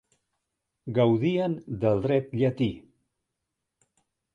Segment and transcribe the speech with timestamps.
[0.99, 2.71] Gaudien de dret llatí.